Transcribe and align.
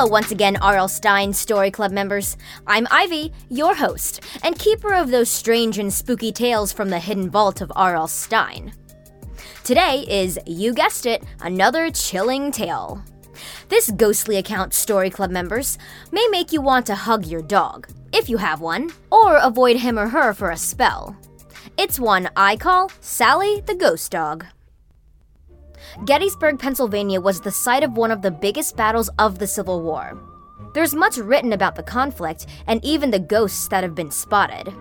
Hello, 0.00 0.10
once 0.10 0.30
again, 0.30 0.56
R.L. 0.56 0.88
Stine 0.88 1.34
Story 1.34 1.70
Club 1.70 1.92
members. 1.92 2.38
I'm 2.66 2.88
Ivy, 2.90 3.34
your 3.50 3.74
host, 3.74 4.24
and 4.42 4.58
keeper 4.58 4.94
of 4.94 5.10
those 5.10 5.28
strange 5.28 5.78
and 5.78 5.92
spooky 5.92 6.32
tales 6.32 6.72
from 6.72 6.88
the 6.88 6.98
hidden 6.98 7.28
vault 7.28 7.60
of 7.60 7.70
R.L. 7.76 8.08
Stine. 8.08 8.72
Today 9.62 10.06
is, 10.08 10.38
you 10.46 10.72
guessed 10.72 11.04
it, 11.04 11.22
another 11.42 11.90
chilling 11.90 12.50
tale. 12.50 13.04
This 13.68 13.90
ghostly 13.90 14.38
account, 14.38 14.72
Story 14.72 15.10
Club 15.10 15.30
members, 15.30 15.76
may 16.12 16.26
make 16.30 16.50
you 16.50 16.62
want 16.62 16.86
to 16.86 16.94
hug 16.94 17.26
your 17.26 17.42
dog, 17.42 17.86
if 18.14 18.30
you 18.30 18.38
have 18.38 18.62
one, 18.62 18.90
or 19.12 19.36
avoid 19.36 19.76
him 19.76 19.98
or 19.98 20.08
her 20.08 20.32
for 20.32 20.50
a 20.50 20.56
spell. 20.56 21.14
It's 21.76 22.00
one 22.00 22.30
I 22.36 22.56
call 22.56 22.90
Sally 23.02 23.60
the 23.66 23.74
Ghost 23.74 24.10
Dog. 24.12 24.46
Gettysburg, 26.04 26.58
Pennsylvania 26.58 27.20
was 27.20 27.40
the 27.40 27.50
site 27.50 27.82
of 27.82 27.96
one 27.96 28.10
of 28.10 28.22
the 28.22 28.30
biggest 28.30 28.76
battles 28.76 29.10
of 29.18 29.38
the 29.38 29.46
Civil 29.46 29.82
War. 29.82 30.18
There's 30.72 30.94
much 30.94 31.18
written 31.18 31.52
about 31.52 31.74
the 31.74 31.82
conflict 31.82 32.46
and 32.66 32.84
even 32.84 33.10
the 33.10 33.18
ghosts 33.18 33.68
that 33.68 33.82
have 33.82 33.94
been 33.94 34.10
spotted. 34.10 34.72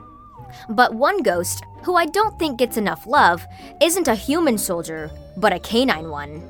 But 0.70 0.94
one 0.94 1.22
ghost, 1.24 1.64
who 1.84 1.96
I 1.96 2.06
don't 2.06 2.38
think 2.38 2.60
gets 2.60 2.78
enough 2.78 3.08
love, 3.08 3.46
isn't 3.82 4.08
a 4.08 4.16
human 4.16 4.58
soldier, 4.58 5.12
but 5.38 5.54
a 5.54 5.60
canine 5.60 6.10
one. 6.10 6.48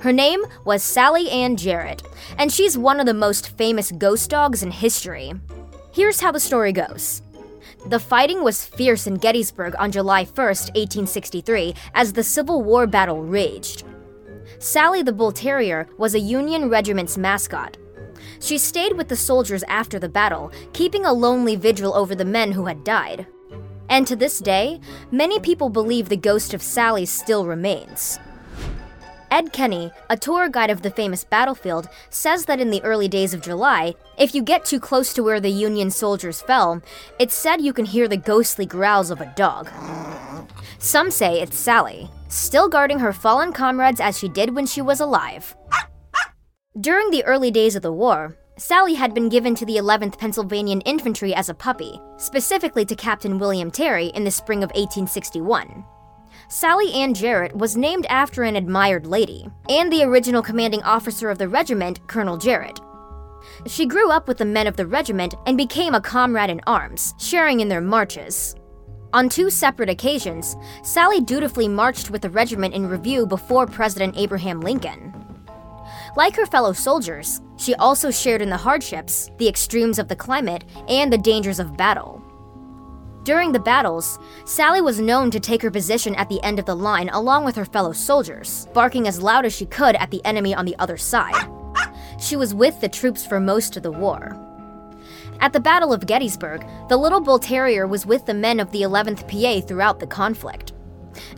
Her 0.00 0.12
name 0.12 0.44
was 0.64 0.82
Sally 0.82 1.30
Ann 1.30 1.56
Jarrett, 1.56 2.02
and 2.38 2.52
she's 2.52 2.76
one 2.76 3.00
of 3.00 3.06
the 3.06 3.14
most 3.14 3.56
famous 3.56 3.92
ghost 3.92 4.30
dogs 4.30 4.62
in 4.62 4.70
history. 4.70 5.32
Here's 5.92 6.20
how 6.20 6.32
the 6.32 6.40
story 6.40 6.72
goes. 6.72 7.22
The 7.88 8.00
fighting 8.00 8.42
was 8.42 8.64
fierce 8.64 9.06
in 9.06 9.14
Gettysburg 9.14 9.76
on 9.78 9.92
July 9.92 10.24
1, 10.24 10.34
1863, 10.34 11.72
as 11.94 12.12
the 12.12 12.24
Civil 12.24 12.64
War 12.64 12.84
battle 12.88 13.22
raged. 13.22 13.84
Sally 14.58 15.02
the 15.02 15.12
Bull 15.12 15.30
Terrier 15.30 15.88
was 15.96 16.14
a 16.14 16.18
Union 16.18 16.68
regiment's 16.68 17.16
mascot. 17.16 17.76
She 18.40 18.58
stayed 18.58 18.96
with 18.96 19.06
the 19.06 19.14
soldiers 19.14 19.62
after 19.68 20.00
the 20.00 20.08
battle, 20.08 20.50
keeping 20.72 21.04
a 21.04 21.12
lonely 21.12 21.54
vigil 21.54 21.94
over 21.94 22.16
the 22.16 22.24
men 22.24 22.50
who 22.50 22.66
had 22.66 22.82
died. 22.82 23.24
And 23.88 24.04
to 24.08 24.16
this 24.16 24.40
day, 24.40 24.80
many 25.12 25.38
people 25.38 25.68
believe 25.68 26.08
the 26.08 26.16
ghost 26.16 26.54
of 26.54 26.62
Sally 26.62 27.06
still 27.06 27.46
remains. 27.46 28.18
Ed 29.36 29.52
Kenny, 29.52 29.92
a 30.08 30.16
tour 30.16 30.48
guide 30.48 30.70
of 30.70 30.80
the 30.80 30.90
famous 30.90 31.22
battlefield, 31.22 31.90
says 32.08 32.46
that 32.46 32.58
in 32.58 32.70
the 32.70 32.82
early 32.82 33.06
days 33.06 33.34
of 33.34 33.42
July, 33.42 33.94
if 34.16 34.34
you 34.34 34.40
get 34.40 34.64
too 34.64 34.80
close 34.80 35.12
to 35.12 35.22
where 35.22 35.40
the 35.40 35.50
Union 35.50 35.90
soldiers 35.90 36.40
fell, 36.40 36.80
it's 37.18 37.34
said 37.34 37.60
you 37.60 37.74
can 37.74 37.84
hear 37.84 38.08
the 38.08 38.16
ghostly 38.16 38.64
growls 38.64 39.10
of 39.10 39.20
a 39.20 39.30
dog. 39.36 39.68
Some 40.78 41.10
say 41.10 41.42
it's 41.42 41.58
Sally, 41.58 42.08
still 42.28 42.70
guarding 42.70 43.00
her 43.00 43.12
fallen 43.12 43.52
comrades 43.52 44.00
as 44.00 44.18
she 44.18 44.26
did 44.26 44.54
when 44.54 44.64
she 44.64 44.80
was 44.80 45.00
alive. 45.00 45.54
During 46.80 47.10
the 47.10 47.24
early 47.24 47.50
days 47.50 47.76
of 47.76 47.82
the 47.82 47.92
war, 47.92 48.38
Sally 48.56 48.94
had 48.94 49.12
been 49.12 49.28
given 49.28 49.54
to 49.56 49.66
the 49.66 49.76
11th 49.76 50.18
Pennsylvania 50.18 50.78
Infantry 50.86 51.34
as 51.34 51.50
a 51.50 51.54
puppy, 51.54 52.00
specifically 52.16 52.86
to 52.86 52.96
Captain 52.96 53.38
William 53.38 53.70
Terry 53.70 54.06
in 54.14 54.24
the 54.24 54.30
spring 54.30 54.64
of 54.64 54.70
1861. 54.70 55.84
Sally 56.48 56.92
Ann 56.92 57.12
Jarrett 57.12 57.56
was 57.56 57.76
named 57.76 58.06
after 58.06 58.44
an 58.44 58.54
admired 58.54 59.04
lady, 59.04 59.48
and 59.68 59.92
the 59.92 60.04
original 60.04 60.42
commanding 60.42 60.82
officer 60.84 61.28
of 61.28 61.38
the 61.38 61.48
regiment, 61.48 62.06
Colonel 62.06 62.36
Jarrett. 62.36 62.80
She 63.66 63.84
grew 63.84 64.10
up 64.10 64.28
with 64.28 64.38
the 64.38 64.44
men 64.44 64.68
of 64.68 64.76
the 64.76 64.86
regiment 64.86 65.34
and 65.46 65.56
became 65.56 65.94
a 65.94 66.00
comrade 66.00 66.50
in 66.50 66.60
arms, 66.64 67.14
sharing 67.18 67.58
in 67.60 67.68
their 67.68 67.80
marches. 67.80 68.54
On 69.12 69.28
two 69.28 69.50
separate 69.50 69.90
occasions, 69.90 70.56
Sally 70.84 71.20
dutifully 71.20 71.66
marched 71.66 72.10
with 72.10 72.22
the 72.22 72.30
regiment 72.30 72.74
in 72.74 72.88
review 72.88 73.26
before 73.26 73.66
President 73.66 74.16
Abraham 74.16 74.60
Lincoln. 74.60 75.12
Like 76.16 76.36
her 76.36 76.46
fellow 76.46 76.72
soldiers, 76.72 77.40
she 77.56 77.74
also 77.74 78.10
shared 78.10 78.40
in 78.40 78.50
the 78.50 78.56
hardships, 78.56 79.30
the 79.38 79.48
extremes 79.48 79.98
of 79.98 80.06
the 80.06 80.16
climate, 80.16 80.64
and 80.88 81.12
the 81.12 81.18
dangers 81.18 81.58
of 81.58 81.76
battle. 81.76 82.22
During 83.26 83.50
the 83.50 83.58
battles, 83.58 84.20
Sally 84.44 84.80
was 84.80 85.00
known 85.00 85.32
to 85.32 85.40
take 85.40 85.60
her 85.62 85.70
position 85.72 86.14
at 86.14 86.28
the 86.28 86.40
end 86.44 86.60
of 86.60 86.64
the 86.64 86.76
line 86.76 87.08
along 87.08 87.44
with 87.44 87.56
her 87.56 87.64
fellow 87.64 87.90
soldiers, 87.90 88.68
barking 88.72 89.08
as 89.08 89.20
loud 89.20 89.44
as 89.44 89.52
she 89.52 89.66
could 89.66 89.96
at 89.96 90.12
the 90.12 90.24
enemy 90.24 90.54
on 90.54 90.64
the 90.64 90.76
other 90.78 90.96
side. 90.96 91.34
She 92.20 92.36
was 92.36 92.54
with 92.54 92.80
the 92.80 92.88
troops 92.88 93.26
for 93.26 93.40
most 93.40 93.76
of 93.76 93.82
the 93.82 93.90
war. 93.90 94.36
At 95.40 95.52
the 95.52 95.58
Battle 95.58 95.92
of 95.92 96.06
Gettysburg, 96.06 96.64
the 96.88 96.96
Little 96.96 97.20
Bull 97.20 97.40
Terrier 97.40 97.88
was 97.88 98.06
with 98.06 98.26
the 98.26 98.32
men 98.32 98.60
of 98.60 98.70
the 98.70 98.82
11th 98.82 99.26
PA 99.26 99.66
throughout 99.66 99.98
the 99.98 100.06
conflict. 100.06 100.72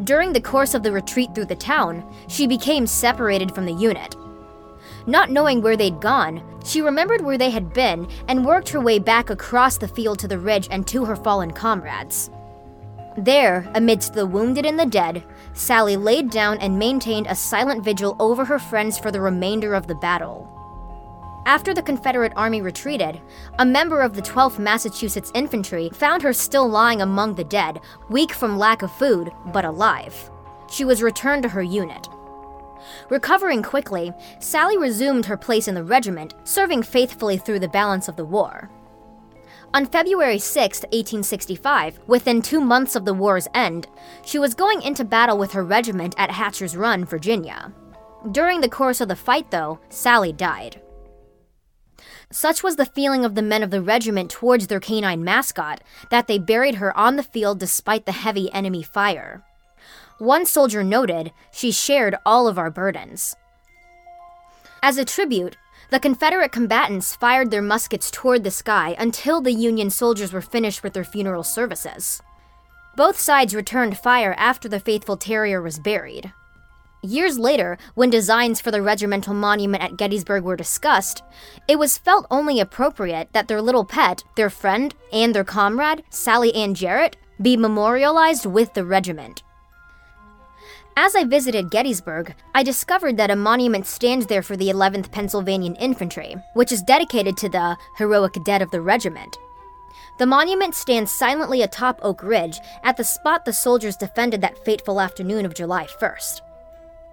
During 0.05 0.35
the 0.35 0.43
course 0.43 0.75
of 0.75 0.83
the 0.83 0.93
retreat 0.93 1.35
through 1.35 1.47
the 1.47 1.57
town, 1.57 2.05
she 2.29 2.47
became 2.47 2.87
separated 2.87 3.55
from 3.55 3.65
the 3.65 3.73
unit. 3.73 4.15
Not 5.09 5.31
knowing 5.31 5.63
where 5.63 5.75
they'd 5.75 6.03
gone, 6.03 6.43
she 6.63 6.83
remembered 6.83 7.23
where 7.23 7.39
they 7.39 7.49
had 7.49 7.73
been 7.73 8.07
and 8.29 8.45
worked 8.45 8.69
her 8.69 8.81
way 8.81 8.99
back 8.99 9.31
across 9.31 9.79
the 9.79 9.89
field 9.89 10.19
to 10.19 10.29
the 10.29 10.39
ridge 10.39 10.69
and 10.71 10.87
to 10.89 11.07
her 11.07 11.17
fallen 11.17 11.51
comrades. 11.51 12.31
There, 13.17 13.67
amidst 13.75 14.13
the 14.13 14.27
wounded 14.27 14.67
and 14.67 14.79
the 14.79 14.85
dead, 14.85 15.25
Sally 15.55 15.97
laid 15.97 16.29
down 16.29 16.59
and 16.59 16.79
maintained 16.79 17.27
a 17.27 17.35
silent 17.35 17.83
vigil 17.83 18.17
over 18.21 18.45
her 18.45 18.59
friends 18.59 18.99
for 18.99 19.11
the 19.11 19.23
remainder 19.23 19.73
of 19.73 19.87
the 19.87 19.95
battle. 19.95 20.47
After 21.47 21.73
the 21.73 21.81
Confederate 21.81 22.35
Army 22.37 22.61
retreated, 22.61 23.19
a 23.59 23.65
member 23.65 24.03
of 24.03 24.13
the 24.13 24.21
12th 24.21 24.59
Massachusetts 24.59 25.33
Infantry 25.35 25.89
found 25.95 26.21
her 26.21 26.35
still 26.35 26.69
lying 26.69 27.01
among 27.01 27.35
the 27.35 27.45
dead, 27.45 27.81
weak 28.11 28.33
from 28.33 28.59
lack 28.59 28.83
of 28.83 28.93
food, 28.93 29.33
but 29.55 29.65
alive. 29.65 30.31
She 30.71 30.85
was 30.85 31.03
returned 31.03 31.45
to 31.45 31.49
her 31.49 31.63
unit. 31.63 32.07
Recovering 33.11 33.63
quickly, 33.63 34.13
Sally 34.41 34.79
resumed 34.79 35.27
her 35.27 35.37
place 35.37 35.69
in 35.69 35.75
the 35.75 35.85
regiment, 35.85 36.35
serving 36.45 36.83
faithfully 36.83 37.37
through 37.37 37.61
the 37.61 37.69
balance 37.69 38.09
of 38.09 38.17
the 38.17 38.25
war. 38.25 38.71
On 39.75 39.85
February 39.85 40.39
6, 40.39 40.81
1865, 40.81 42.01
within 42.07 42.41
two 42.41 42.61
months 42.61 42.97
of 42.97 43.05
the 43.05 43.13
war's 43.13 43.49
end, 43.55 43.87
she 44.25 44.39
was 44.39 44.55
going 44.55 44.81
into 44.81 45.05
battle 45.05 45.37
with 45.37 45.53
her 45.53 45.65
regiment 45.65 46.15
at 46.17 46.31
Hatcher's 46.31 46.77
Run, 46.77 47.05
Virginia. 47.05 47.73
During 48.33 48.63
the 48.63 48.69
course 48.69 49.01
of 49.01 49.09
the 49.09 49.17
fight, 49.17 49.51
though, 49.51 49.79
Sally 49.91 50.33
died. 50.33 50.81
Such 52.31 52.63
was 52.63 52.77
the 52.77 52.87
feeling 52.87 53.25
of 53.25 53.35
the 53.35 53.43
men 53.43 53.63
of 53.63 53.71
the 53.71 53.83
regiment 53.83 54.31
towards 54.31 54.67
their 54.67 54.81
canine 54.81 55.25
mascot 55.25 55.83
that 56.11 56.27
they 56.27 56.39
buried 56.39 56.77
her 56.77 56.97
on 56.97 57.17
the 57.17 57.23
field 57.23 57.59
despite 57.59 58.07
the 58.07 58.13
heavy 58.13 58.53
enemy 58.53 58.83
fire. 58.83 59.45
One 60.19 60.47
soldier 60.47 60.83
noted, 60.83 61.33
She 61.53 61.71
shared 61.71 62.17
all 62.27 62.49
of 62.49 62.59
our 62.59 62.71
burdens. 62.71 63.37
As 64.83 64.99
a 64.99 65.05
tribute, 65.05 65.57
the 65.91 66.01
Confederate 66.01 66.53
combatants 66.53 67.17
fired 67.17 67.51
their 67.51 67.63
muskets 67.63 68.11
toward 68.11 68.45
the 68.45 68.51
sky 68.51 68.95
until 68.99 69.41
the 69.41 69.53
Union 69.53 69.91
soldiers 69.91 70.33
were 70.33 70.41
finished 70.41 70.83
with 70.83 70.93
their 70.93 71.05
funeral 71.05 71.43
services. 71.43 72.21
Both 72.97 73.19
sides 73.19 73.55
returned 73.55 73.97
fire 73.97 74.35
after 74.37 74.69
the 74.69 74.81
faithful 74.81 75.17
terrier 75.17 75.63
was 75.63 75.79
buried. 75.79 76.33
Years 77.03 77.39
later, 77.39 77.79
when 77.95 78.11
designs 78.11 78.61
for 78.61 78.73
the 78.73 78.83
regimental 78.83 79.33
monument 79.33 79.85
at 79.85 79.97
Gettysburg 79.97 80.43
were 80.43 80.57
discussed, 80.57 81.23
it 81.69 81.79
was 81.79 81.97
felt 81.97 82.27
only 82.29 82.59
appropriate 82.59 83.33
that 83.33 83.47
their 83.47 83.63
little 83.63 83.85
pet, 83.85 84.25
their 84.37 84.51
friend, 84.51 84.97
and 85.13 85.33
their 85.33 85.45
comrade, 85.45 86.03
Sally 86.11 86.53
Ann 86.57 86.75
Jarrett, 86.75 87.17
be 87.41 87.57
memorialized 87.57 88.47
with 88.47 88.75
the 88.75 88.85
regiment. 88.85 89.45
As 91.01 91.15
I 91.15 91.23
visited 91.23 91.71
Gettysburg, 91.71 92.35
I 92.57 92.65
discovered 92.65 93.19
that 93.19 93.31
a 93.31 93.37
monument 93.37 93.87
stands 93.87 94.27
there 94.27 94.43
for 94.43 94.57
the 94.57 94.67
11th 94.67 95.13
Pennsylvania 95.13 95.73
Infantry, 95.79 96.35
which 96.55 96.73
is 96.73 96.83
dedicated 96.83 97.37
to 97.37 97.49
the 97.49 97.77
heroic 97.99 98.33
dead 98.43 98.63
of 98.63 98.73
the 98.73 98.81
regiment. 98.81 99.39
The 100.19 100.27
monument 100.27 100.75
stands 100.75 101.13
silently 101.13 101.63
atop 101.63 102.01
Oak 102.03 102.25
Ridge 102.25 102.59
at 102.83 102.97
the 102.97 103.05
spot 103.05 103.45
the 103.45 103.53
soldiers 103.53 103.97
defended 103.97 104.41
that 104.41 104.65
fateful 104.65 105.01
afternoon 105.01 105.47
of 105.47 105.55
July 105.55 105.87
1st. 105.87 106.41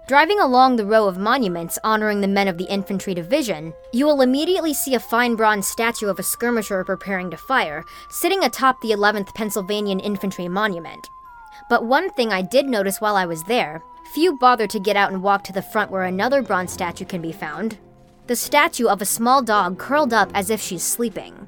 Driving 0.08 0.40
along 0.40 0.74
the 0.74 0.84
row 0.84 1.06
of 1.06 1.16
monuments 1.16 1.78
honoring 1.84 2.20
the 2.20 2.26
men 2.26 2.48
of 2.48 2.58
the 2.58 2.68
infantry 2.68 3.14
division, 3.14 3.72
you 3.92 4.04
will 4.04 4.20
immediately 4.20 4.74
see 4.74 4.96
a 4.96 5.00
fine 5.00 5.36
bronze 5.36 5.68
statue 5.68 6.08
of 6.08 6.18
a 6.18 6.24
skirmisher 6.24 6.82
preparing 6.82 7.30
to 7.30 7.36
fire, 7.36 7.84
sitting 8.10 8.42
atop 8.42 8.80
the 8.80 8.90
11th 8.90 9.32
Pennsylvania 9.36 9.96
Infantry 9.98 10.48
Monument. 10.48 11.08
But 11.68 11.84
one 11.84 12.10
thing 12.10 12.32
I 12.32 12.42
did 12.42 12.66
notice 12.66 13.00
while 13.00 13.16
I 13.16 13.26
was 13.26 13.42
there 13.44 13.82
few 14.14 14.38
bother 14.38 14.66
to 14.66 14.80
get 14.80 14.96
out 14.96 15.12
and 15.12 15.22
walk 15.22 15.44
to 15.44 15.52
the 15.52 15.60
front 15.60 15.90
where 15.90 16.04
another 16.04 16.40
bronze 16.40 16.72
statue 16.72 17.04
can 17.04 17.20
be 17.20 17.32
found 17.32 17.76
the 18.26 18.34
statue 18.34 18.88
of 18.88 19.00
a 19.00 19.06
small 19.06 19.42
dog 19.42 19.78
curled 19.78 20.12
up 20.12 20.30
as 20.34 20.50
if 20.50 20.60
she's 20.60 20.82
sleeping. 20.82 21.46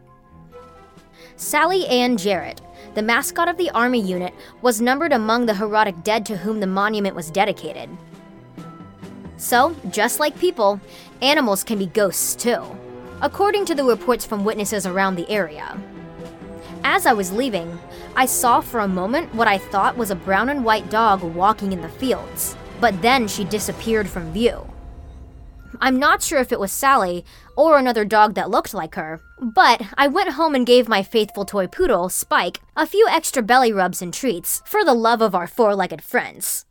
Sally 1.35 1.87
Ann 1.87 2.17
Jarrett, 2.17 2.61
the 2.95 3.03
mascot 3.03 3.49
of 3.49 3.57
the 3.57 3.71
Army 3.71 4.01
unit, 4.01 4.33
was 4.63 4.81
numbered 4.81 5.13
among 5.13 5.47
the 5.47 5.55
heroic 5.55 6.05
dead 6.05 6.25
to 6.27 6.37
whom 6.37 6.61
the 6.61 6.67
monument 6.67 7.17
was 7.17 7.31
dedicated. 7.31 7.89
So, 9.39 9.75
just 9.91 10.21
like 10.21 10.39
people, 10.39 10.81
animals 11.21 11.65
can 11.65 11.79
be 11.79 11.87
ghosts 11.87 12.37
too, 12.37 12.63
according 13.23 13.65
to 13.67 13.75
the 13.75 13.85
reports 13.85 14.25
from 14.25 14.45
witnesses 14.45 14.87
around 14.87 15.17
the 15.17 15.29
area. 15.29 15.77
As 16.85 17.07
I 17.07 17.13
was 17.13 17.33
leaving, 17.33 17.79
I 18.17 18.27
saw 18.27 18.61
for 18.61 18.81
a 18.81 18.89
moment 18.89 19.35
what 19.35 19.49
I 19.49 19.59
thought 19.59 19.97
was 19.97 20.11
a 20.11 20.17
brown 20.17 20.49
and 20.49 20.65
white 20.65 20.91
dog 20.91 21.23
walking 21.23 21.73
in 21.73 21.81
the 21.81 21.89
fields, 21.89 22.57
but 22.81 23.01
then 23.03 23.29
she 23.29 23.45
disappeared 23.45 24.09
from 24.09 24.33
view. 24.33 24.67
I'm 25.81 25.99
not 25.99 26.23
sure 26.23 26.41
if 26.41 26.51
it 26.51 26.61
was 26.61 26.73
Sally 26.73 27.25
or 27.57 27.79
another 27.79 28.05
dog 28.05 28.35
that 28.35 28.51
looked 28.51 28.75
like 28.75 28.95
her, 28.95 29.21
but 29.41 29.83
I 29.97 30.09
went 30.09 30.31
home 30.31 30.55
and 30.55 30.67
gave 30.67 30.89
my 30.89 31.03
faithful 31.03 31.45
toy 31.45 31.67
poodle, 31.67 32.09
Spike, 32.09 32.61
a 32.77 32.87
few 32.87 33.07
extra 33.09 33.43
belly 33.43 33.73
rubs 33.73 34.01
and 34.01 34.13
treats 34.13 34.63
for 34.65 34.85
the 34.85 34.95
love 34.95 35.21
of 35.21 35.35
our 35.35 35.47
four 35.47 35.75
legged 35.75 36.03
friends. 36.03 36.65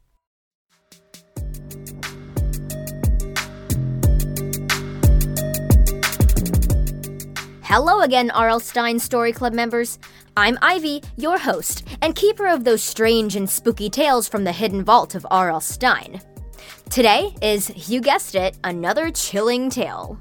Hello 7.69 7.99
again, 7.99 8.31
R.L. 8.31 8.61
Stine 8.61 8.97
Story 8.97 9.33
Club 9.33 9.51
members. 9.51 9.99
I'm 10.37 10.57
Ivy, 10.61 11.03
your 11.17 11.37
host, 11.37 11.85
and 12.01 12.15
keeper 12.15 12.47
of 12.47 12.63
those 12.63 12.81
strange 12.81 13.35
and 13.35 13.49
spooky 13.49 13.89
tales 13.89 14.29
from 14.29 14.45
the 14.45 14.53
hidden 14.53 14.85
vault 14.85 15.15
of 15.15 15.27
R.L. 15.29 15.59
Stine. 15.59 16.21
Today 16.89 17.35
is, 17.41 17.89
you 17.89 17.99
guessed 17.99 18.35
it, 18.35 18.57
another 18.63 19.11
chilling 19.11 19.69
tale. 19.69 20.17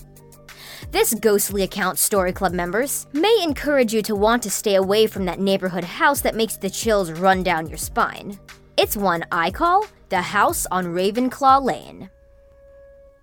This 0.91 1.15
ghostly 1.15 1.63
account, 1.63 2.01
Story 2.01 2.33
Club 2.33 2.53
members, 2.53 3.07
may 3.13 3.41
encourage 3.45 3.95
you 3.95 4.03
to 4.03 4.17
want 4.17 4.43
to 4.43 4.51
stay 4.51 4.75
away 4.75 5.07
from 5.07 5.25
that 5.27 5.39
neighborhood 5.39 5.85
house 5.85 6.23
that 6.23 6.35
makes 6.35 6.57
the 6.57 6.69
chills 6.69 7.13
run 7.13 7.45
down 7.45 7.69
your 7.69 7.79
spine. 7.79 8.41
It's 8.77 8.97
one 8.97 9.25
I 9.31 9.53
call 9.53 9.87
The 10.09 10.21
House 10.21 10.67
on 10.73 10.87
Ravenclaw 10.87 11.63
Lane. 11.63 12.11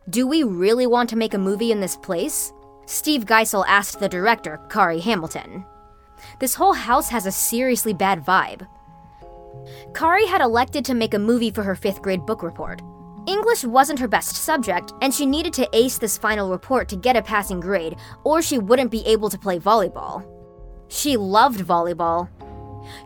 Do 0.09 0.25
we 0.25 0.43
really 0.43 0.87
want 0.87 1.09
to 1.09 1.17
make 1.17 1.33
a 1.33 1.37
movie 1.37 1.73
in 1.73 1.81
this 1.81 1.97
place? 1.97 2.53
Steve 2.93 3.25
Geisel 3.25 3.65
asked 3.67 3.99
the 3.99 4.07
director, 4.07 4.59
Kari 4.69 4.99
Hamilton. 4.99 5.65
This 6.37 6.53
whole 6.53 6.73
house 6.73 7.09
has 7.09 7.25
a 7.25 7.31
seriously 7.31 7.91
bad 7.91 8.23
vibe. 8.23 8.67
Kari 9.95 10.27
had 10.27 10.41
elected 10.41 10.85
to 10.85 10.93
make 10.93 11.15
a 11.15 11.19
movie 11.19 11.49
for 11.49 11.63
her 11.63 11.73
fifth 11.73 12.03
grade 12.03 12.23
book 12.27 12.43
report. 12.43 12.83
English 13.25 13.63
wasn't 13.63 13.97
her 13.97 14.07
best 14.07 14.35
subject, 14.35 14.93
and 15.01 15.11
she 15.11 15.25
needed 15.25 15.53
to 15.53 15.67
ace 15.73 15.97
this 15.97 16.19
final 16.19 16.51
report 16.51 16.87
to 16.89 16.95
get 16.95 17.15
a 17.15 17.23
passing 17.23 17.59
grade, 17.59 17.95
or 18.23 18.43
she 18.43 18.59
wouldn't 18.59 18.91
be 18.91 19.03
able 19.07 19.31
to 19.31 19.39
play 19.39 19.57
volleyball. 19.57 20.23
She 20.87 21.17
loved 21.17 21.61
volleyball. 21.61 22.29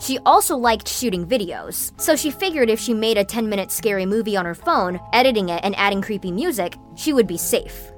She 0.02 0.20
also 0.26 0.58
liked 0.58 0.90
shooting 0.90 1.26
videos, 1.26 1.98
so 1.98 2.18
she 2.18 2.30
figured 2.30 2.70
if 2.70 2.82
she 2.82 2.94
made 2.94 3.18
a 3.18 3.24
10 3.24 3.48
minute 3.48 3.72
scary 3.72 4.06
movie 4.06 4.36
on 4.36 4.44
her 4.44 4.56
phone, 4.56 5.00
editing 5.14 5.48
it, 5.48 5.64
and 5.64 5.78
adding 5.78 6.02
creepy 6.02 6.34
music, 6.34 6.76
she 6.96 7.14
would 7.14 7.26
be 7.26 7.38
safe. 7.38 7.94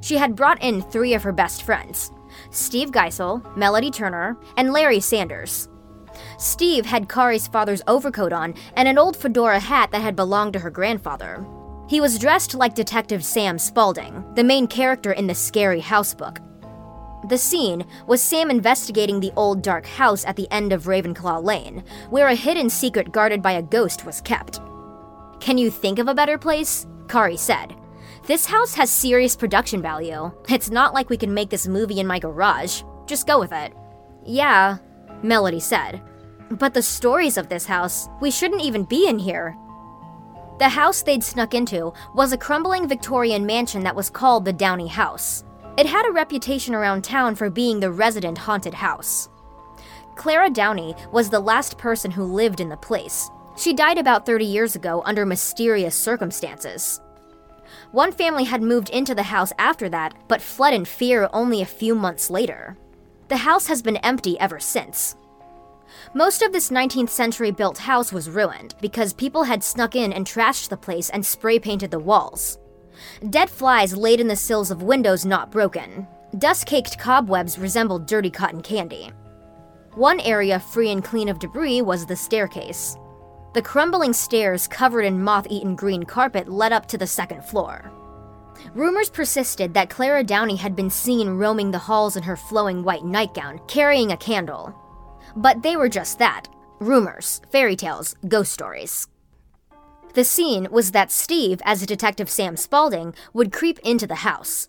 She 0.00 0.16
had 0.16 0.36
brought 0.36 0.62
in 0.62 0.82
three 0.82 1.14
of 1.14 1.22
her 1.22 1.32
best 1.32 1.62
friends 1.62 2.10
Steve 2.50 2.90
Geisel, 2.90 3.56
Melody 3.56 3.90
Turner, 3.90 4.36
and 4.56 4.72
Larry 4.72 5.00
Sanders. 5.00 5.68
Steve 6.38 6.86
had 6.86 7.08
Kari's 7.08 7.48
father's 7.48 7.82
overcoat 7.86 8.32
on 8.32 8.54
and 8.74 8.88
an 8.88 8.98
old 8.98 9.16
fedora 9.16 9.60
hat 9.60 9.90
that 9.90 10.02
had 10.02 10.16
belonged 10.16 10.52
to 10.52 10.58
her 10.58 10.70
grandfather. 10.70 11.44
He 11.88 12.00
was 12.00 12.18
dressed 12.18 12.54
like 12.54 12.74
Detective 12.74 13.24
Sam 13.24 13.58
Spaulding, 13.58 14.24
the 14.34 14.44
main 14.44 14.66
character 14.66 15.12
in 15.12 15.26
the 15.26 15.34
scary 15.34 15.80
house 15.80 16.14
book. 16.14 16.38
The 17.28 17.38
scene 17.38 17.84
was 18.06 18.22
Sam 18.22 18.50
investigating 18.50 19.20
the 19.20 19.32
old 19.36 19.62
dark 19.62 19.86
house 19.86 20.24
at 20.24 20.36
the 20.36 20.50
end 20.52 20.72
of 20.72 20.84
Ravenclaw 20.84 21.42
Lane, 21.42 21.82
where 22.10 22.28
a 22.28 22.34
hidden 22.34 22.70
secret 22.70 23.10
guarded 23.10 23.42
by 23.42 23.52
a 23.52 23.62
ghost 23.62 24.04
was 24.04 24.20
kept. 24.20 24.60
Can 25.40 25.58
you 25.58 25.70
think 25.70 25.98
of 25.98 26.08
a 26.08 26.14
better 26.14 26.38
place? 26.38 26.86
Kari 27.08 27.36
said. 27.36 27.74
This 28.28 28.44
house 28.44 28.74
has 28.74 28.90
serious 28.90 29.34
production 29.34 29.80
value. 29.80 30.30
It's 30.50 30.68
not 30.68 30.92
like 30.92 31.08
we 31.08 31.16
can 31.16 31.32
make 31.32 31.48
this 31.48 31.66
movie 31.66 31.98
in 31.98 32.06
my 32.06 32.18
garage. 32.18 32.82
Just 33.06 33.26
go 33.26 33.40
with 33.40 33.52
it. 33.52 33.72
Yeah, 34.22 34.76
Melody 35.22 35.60
said. 35.60 36.02
But 36.50 36.74
the 36.74 36.82
stories 36.82 37.38
of 37.38 37.48
this 37.48 37.64
house, 37.64 38.06
we 38.20 38.30
shouldn't 38.30 38.60
even 38.60 38.84
be 38.84 39.08
in 39.08 39.18
here. 39.18 39.56
The 40.58 40.68
house 40.68 41.00
they'd 41.00 41.24
snuck 41.24 41.54
into 41.54 41.94
was 42.14 42.34
a 42.34 42.36
crumbling 42.36 42.86
Victorian 42.86 43.46
mansion 43.46 43.82
that 43.84 43.96
was 43.96 44.10
called 44.10 44.44
the 44.44 44.52
Downey 44.52 44.88
House. 44.88 45.42
It 45.78 45.86
had 45.86 46.06
a 46.06 46.12
reputation 46.12 46.74
around 46.74 47.04
town 47.04 47.34
for 47.34 47.48
being 47.48 47.80
the 47.80 47.92
resident 47.92 48.36
haunted 48.36 48.74
house. 48.74 49.30
Clara 50.16 50.50
Downey 50.50 50.94
was 51.12 51.30
the 51.30 51.40
last 51.40 51.78
person 51.78 52.10
who 52.10 52.24
lived 52.24 52.60
in 52.60 52.68
the 52.68 52.76
place. 52.76 53.30
She 53.56 53.72
died 53.72 53.96
about 53.96 54.26
30 54.26 54.44
years 54.44 54.76
ago 54.76 55.02
under 55.06 55.24
mysterious 55.24 55.94
circumstances. 55.94 57.00
One 57.92 58.12
family 58.12 58.44
had 58.44 58.62
moved 58.62 58.90
into 58.90 59.14
the 59.14 59.22
house 59.22 59.52
after 59.58 59.88
that, 59.88 60.14
but 60.28 60.42
fled 60.42 60.74
in 60.74 60.84
fear 60.84 61.30
only 61.32 61.62
a 61.62 61.66
few 61.66 61.94
months 61.94 62.28
later. 62.28 62.76
The 63.28 63.38
house 63.38 63.66
has 63.68 63.80
been 63.80 63.96
empty 63.98 64.38
ever 64.38 64.60
since. 64.60 65.16
Most 66.12 66.42
of 66.42 66.52
this 66.52 66.70
19th 66.70 67.08
century 67.08 67.50
built 67.50 67.78
house 67.78 68.12
was 68.12 68.28
ruined 68.28 68.74
because 68.82 69.14
people 69.14 69.44
had 69.44 69.64
snuck 69.64 69.96
in 69.96 70.12
and 70.12 70.26
trashed 70.26 70.68
the 70.68 70.76
place 70.76 71.08
and 71.08 71.24
spray 71.24 71.58
painted 71.58 71.90
the 71.90 71.98
walls. 71.98 72.58
Dead 73.30 73.48
flies 73.48 73.96
laid 73.96 74.20
in 74.20 74.28
the 74.28 74.36
sills 74.36 74.70
of 74.70 74.82
windows 74.82 75.24
not 75.24 75.50
broken. 75.50 76.06
Dust 76.36 76.66
caked 76.66 76.98
cobwebs 76.98 77.58
resembled 77.58 78.06
dirty 78.06 78.30
cotton 78.30 78.60
candy. 78.60 79.10
One 79.94 80.20
area 80.20 80.60
free 80.60 80.90
and 80.90 81.02
clean 81.02 81.28
of 81.28 81.38
debris 81.38 81.80
was 81.80 82.04
the 82.04 82.16
staircase. 82.16 82.96
The 83.54 83.62
crumbling 83.62 84.12
stairs 84.12 84.66
covered 84.66 85.02
in 85.02 85.22
moth 85.22 85.46
eaten 85.48 85.74
green 85.74 86.04
carpet 86.04 86.48
led 86.48 86.72
up 86.72 86.86
to 86.86 86.98
the 86.98 87.06
second 87.06 87.44
floor. 87.44 87.90
Rumors 88.74 89.08
persisted 89.08 89.74
that 89.74 89.90
Clara 89.90 90.22
Downey 90.22 90.56
had 90.56 90.76
been 90.76 90.90
seen 90.90 91.30
roaming 91.30 91.70
the 91.70 91.78
halls 91.78 92.16
in 92.16 92.24
her 92.24 92.36
flowing 92.36 92.82
white 92.82 93.04
nightgown, 93.04 93.60
carrying 93.66 94.12
a 94.12 94.16
candle. 94.16 94.74
But 95.36 95.62
they 95.62 95.76
were 95.76 95.88
just 95.88 96.18
that 96.18 96.48
rumors, 96.80 97.40
fairy 97.50 97.76
tales, 97.76 98.14
ghost 98.28 98.52
stories. 98.52 99.08
The 100.14 100.24
scene 100.24 100.68
was 100.70 100.92
that 100.92 101.10
Steve, 101.12 101.60
as 101.64 101.84
Detective 101.86 102.30
Sam 102.30 102.56
Spaulding, 102.56 103.14
would 103.32 103.52
creep 103.52 103.78
into 103.80 104.06
the 104.06 104.16
house. 104.16 104.68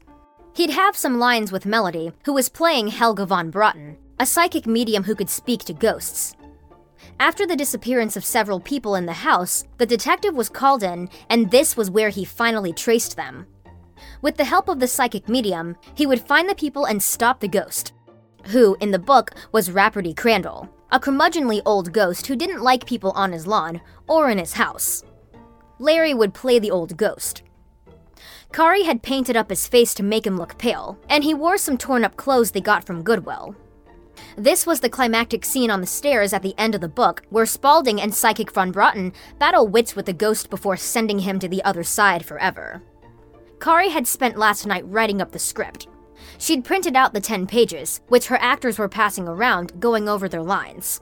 He'd 0.53 0.71
have 0.71 0.97
some 0.97 1.19
lines 1.19 1.51
with 1.51 1.65
Melody, 1.65 2.11
who 2.25 2.33
was 2.33 2.49
playing 2.49 2.89
Helga 2.89 3.25
von 3.25 3.49
Broughton, 3.49 3.97
a 4.19 4.25
psychic 4.25 4.67
medium 4.67 5.03
who 5.03 5.15
could 5.15 5.29
speak 5.29 5.63
to 5.65 5.73
ghosts. 5.73 6.35
After 7.19 7.45
the 7.45 7.57
disappearance 7.57 8.15
of 8.15 8.23
several 8.23 8.61
people 8.61 8.95
in 8.95 9.05
the 9.05 9.11
house, 9.11 9.65
the 9.77 9.85
detective 9.85 10.35
was 10.35 10.47
called 10.47 10.83
in, 10.83 11.09
and 11.29 11.51
this 11.51 11.75
was 11.75 11.91
where 11.91 12.09
he 12.09 12.23
finally 12.23 12.71
traced 12.71 13.17
them. 13.17 13.45
With 14.21 14.37
the 14.37 14.45
help 14.45 14.69
of 14.69 14.79
the 14.79 14.87
psychic 14.87 15.27
medium, 15.27 15.75
he 15.95 16.05
would 16.05 16.25
find 16.25 16.47
the 16.47 16.55
people 16.55 16.85
and 16.85 17.03
stop 17.03 17.41
the 17.41 17.49
ghost, 17.49 17.91
who, 18.47 18.77
in 18.79 18.91
the 18.91 18.99
book, 18.99 19.31
was 19.51 19.69
Rafferty 19.69 20.13
Crandall. 20.13 20.69
a 20.91 20.99
curmudgeonly 20.99 21.61
old 21.65 21.93
ghost 21.93 22.25
who 22.27 22.35
didn't 22.35 22.63
like 22.63 22.85
people 22.85 23.11
on 23.11 23.31
his 23.31 23.45
lawn 23.45 23.79
or 24.07 24.29
in 24.29 24.37
his 24.37 24.53
house. 24.53 25.03
Larry 25.77 26.13
would 26.13 26.33
play 26.33 26.57
the 26.57 26.71
old 26.71 26.97
ghost. 26.97 27.43
Kari 28.51 28.83
had 28.83 29.03
painted 29.03 29.37
up 29.37 29.49
his 29.49 29.67
face 29.67 29.93
to 29.93 30.03
make 30.03 30.25
him 30.25 30.37
look 30.37 30.57
pale, 30.57 30.97
and 31.07 31.23
he 31.23 31.33
wore 31.33 31.57
some 31.57 31.77
torn 31.77 32.03
up 32.03 32.17
clothes 32.17 32.51
they 32.51 32.61
got 32.61 32.83
from 32.83 33.03
Goodwill. 33.03 33.55
This 34.37 34.65
was 34.65 34.79
the 34.79 34.89
climactic 34.89 35.45
scene 35.45 35.69
on 35.69 35.81
the 35.81 35.87
stairs 35.87 36.33
at 36.33 36.41
the 36.41 36.55
end 36.57 36.75
of 36.75 36.81
the 36.81 36.87
book, 36.87 37.23
where 37.29 37.45
Spaulding 37.45 38.01
and 38.01 38.13
Psychic 38.13 38.51
von 38.51 38.71
Broughton 38.71 39.13
battle 39.37 39.67
wits 39.67 39.95
with 39.95 40.05
the 40.05 40.13
ghost 40.13 40.49
before 40.49 40.77
sending 40.77 41.19
him 41.19 41.39
to 41.39 41.47
the 41.47 41.63
other 41.63 41.83
side 41.83 42.25
forever. 42.25 42.81
Kari 43.59 43.89
had 43.89 44.07
spent 44.07 44.37
last 44.37 44.65
night 44.65 44.83
writing 44.87 45.21
up 45.21 45.31
the 45.31 45.39
script. 45.39 45.87
She'd 46.37 46.63
printed 46.63 46.95
out 46.95 47.13
the 47.13 47.21
10 47.21 47.47
pages, 47.47 48.01
which 48.07 48.27
her 48.27 48.37
actors 48.41 48.79
were 48.79 48.89
passing 48.89 49.27
around, 49.27 49.79
going 49.79 50.07
over 50.07 50.29
their 50.29 50.41
lines. 50.41 51.01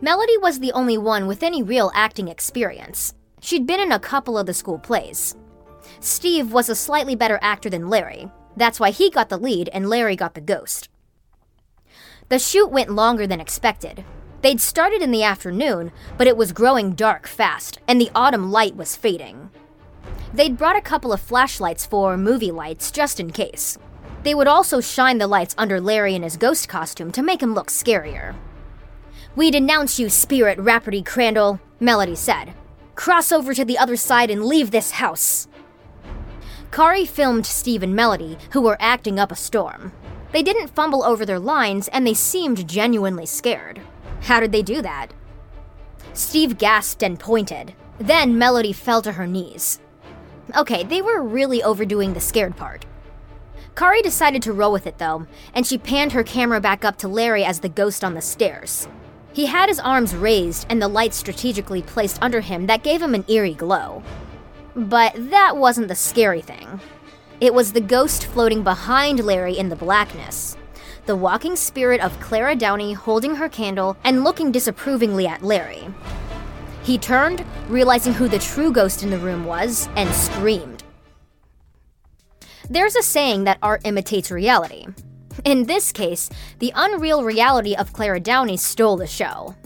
Melody 0.00 0.36
was 0.38 0.58
the 0.58 0.72
only 0.72 0.98
one 0.98 1.26
with 1.26 1.42
any 1.42 1.62
real 1.62 1.90
acting 1.94 2.28
experience. 2.28 3.14
She'd 3.40 3.66
been 3.66 3.80
in 3.80 3.92
a 3.92 4.00
couple 4.00 4.36
of 4.36 4.46
the 4.46 4.54
school 4.54 4.78
plays. 4.78 5.36
Steve 6.00 6.52
was 6.52 6.68
a 6.68 6.74
slightly 6.74 7.14
better 7.14 7.38
actor 7.42 7.70
than 7.70 7.88
Larry. 7.88 8.30
That's 8.56 8.80
why 8.80 8.90
he 8.90 9.10
got 9.10 9.28
the 9.28 9.38
lead 9.38 9.70
and 9.72 9.88
Larry 9.88 10.16
got 10.16 10.34
the 10.34 10.40
ghost. 10.40 10.89
The 12.30 12.38
shoot 12.38 12.70
went 12.70 12.90
longer 12.90 13.26
than 13.26 13.40
expected. 13.40 14.04
They'd 14.40 14.60
started 14.60 15.02
in 15.02 15.10
the 15.10 15.24
afternoon, 15.24 15.90
but 16.16 16.28
it 16.28 16.36
was 16.36 16.52
growing 16.52 16.92
dark 16.92 17.26
fast, 17.26 17.80
and 17.88 18.00
the 18.00 18.10
autumn 18.14 18.52
light 18.52 18.76
was 18.76 18.94
fading. 18.94 19.50
They'd 20.32 20.56
brought 20.56 20.76
a 20.76 20.80
couple 20.80 21.12
of 21.12 21.20
flashlights 21.20 21.84
for 21.84 22.16
movie 22.16 22.52
lights 22.52 22.92
just 22.92 23.18
in 23.18 23.32
case. 23.32 23.78
They 24.22 24.32
would 24.32 24.46
also 24.46 24.80
shine 24.80 25.18
the 25.18 25.26
lights 25.26 25.56
under 25.58 25.80
Larry 25.80 26.14
in 26.14 26.22
his 26.22 26.36
ghost 26.36 26.68
costume 26.68 27.10
to 27.12 27.22
make 27.22 27.42
him 27.42 27.52
look 27.52 27.66
scarier. 27.66 28.36
We 29.34 29.50
denounce 29.50 29.98
you, 29.98 30.08
Spirit 30.08 30.58
Rafferty 30.60 31.02
Crandall, 31.02 31.58
Melody 31.80 32.14
said. 32.14 32.54
Cross 32.94 33.32
over 33.32 33.54
to 33.54 33.64
the 33.64 33.78
other 33.78 33.96
side 33.96 34.30
and 34.30 34.44
leave 34.44 34.70
this 34.70 34.92
house. 34.92 35.48
Kari 36.70 37.06
filmed 37.06 37.44
Steve 37.44 37.82
and 37.82 37.96
Melody, 37.96 38.38
who 38.52 38.60
were 38.60 38.76
acting 38.78 39.18
up 39.18 39.32
a 39.32 39.36
storm. 39.36 39.92
They 40.32 40.42
didn't 40.42 40.68
fumble 40.68 41.02
over 41.02 41.26
their 41.26 41.38
lines, 41.38 41.88
and 41.88 42.06
they 42.06 42.14
seemed 42.14 42.68
genuinely 42.68 43.26
scared. 43.26 43.80
How 44.22 44.40
did 44.40 44.52
they 44.52 44.62
do 44.62 44.80
that? 44.82 45.08
Steve 46.12 46.58
gasped 46.58 47.02
and 47.02 47.18
pointed. 47.18 47.74
Then 47.98 48.38
Melody 48.38 48.72
fell 48.72 49.02
to 49.02 49.12
her 49.12 49.26
knees. 49.26 49.80
Okay, 50.56 50.84
they 50.84 51.02
were 51.02 51.22
really 51.22 51.62
overdoing 51.62 52.12
the 52.12 52.20
scared 52.20 52.56
part. 52.56 52.86
Kari 53.76 54.02
decided 54.02 54.42
to 54.42 54.52
roll 54.52 54.72
with 54.72 54.86
it 54.86 54.98
though, 54.98 55.26
and 55.54 55.66
she 55.66 55.78
panned 55.78 56.12
her 56.12 56.24
camera 56.24 56.60
back 56.60 56.84
up 56.84 56.96
to 56.98 57.08
Larry 57.08 57.44
as 57.44 57.60
the 57.60 57.68
ghost 57.68 58.02
on 58.02 58.14
the 58.14 58.20
stairs. 58.20 58.88
He 59.32 59.46
had 59.46 59.68
his 59.68 59.78
arms 59.78 60.14
raised 60.14 60.66
and 60.68 60.82
the 60.82 60.88
light 60.88 61.14
strategically 61.14 61.82
placed 61.82 62.20
under 62.20 62.40
him 62.40 62.66
that 62.66 62.82
gave 62.82 63.00
him 63.00 63.14
an 63.14 63.24
eerie 63.28 63.54
glow. 63.54 64.02
But 64.74 65.12
that 65.30 65.56
wasn't 65.56 65.88
the 65.88 65.94
scary 65.94 66.40
thing. 66.42 66.80
It 67.40 67.54
was 67.54 67.72
the 67.72 67.80
ghost 67.80 68.26
floating 68.26 68.62
behind 68.62 69.24
Larry 69.24 69.56
in 69.56 69.70
the 69.70 69.76
blackness. 69.76 70.58
The 71.06 71.16
walking 71.16 71.56
spirit 71.56 72.02
of 72.02 72.20
Clara 72.20 72.54
Downey 72.54 72.92
holding 72.92 73.34
her 73.36 73.48
candle 73.48 73.96
and 74.04 74.24
looking 74.24 74.52
disapprovingly 74.52 75.26
at 75.26 75.42
Larry. 75.42 75.88
He 76.82 76.98
turned, 76.98 77.42
realizing 77.68 78.12
who 78.12 78.28
the 78.28 78.38
true 78.38 78.70
ghost 78.70 79.02
in 79.02 79.08
the 79.08 79.18
room 79.18 79.46
was, 79.46 79.88
and 79.96 80.14
screamed. 80.14 80.84
There's 82.68 82.94
a 82.94 83.02
saying 83.02 83.44
that 83.44 83.58
art 83.62 83.80
imitates 83.86 84.30
reality. 84.30 84.86
In 85.46 85.64
this 85.64 85.92
case, 85.92 86.28
the 86.58 86.72
unreal 86.74 87.24
reality 87.24 87.74
of 87.74 87.94
Clara 87.94 88.20
Downey 88.20 88.58
stole 88.58 88.98
the 88.98 89.06
show. 89.06 89.56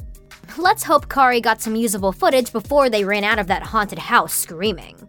Let's 0.57 0.85
hope 0.85 1.09
Kari 1.09 1.41
got 1.41 1.61
some 1.61 1.75
usable 1.75 2.13
footage 2.13 2.53
before 2.53 2.89
they 2.89 3.05
ran 3.05 3.25
out 3.25 3.41
of 3.41 3.49
that 3.49 3.65
haunted 3.65 3.99
house 3.99 4.33
screaming. 4.33 5.09